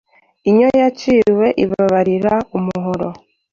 Inyo 0.49 0.67
yaciwe 0.79 1.47
ibabarira 1.63 2.33
umuhoro. 2.57 3.09